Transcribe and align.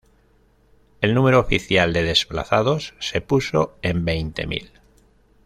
El 1.01 1.13
número 1.13 1.39
oficial 1.39 1.93
de 1.93 2.01
desplazados 2.01 2.95
se 2.97 3.21
puso 3.21 3.75
en 3.83 4.03
veinte 4.03 4.47
mil. 4.47 4.71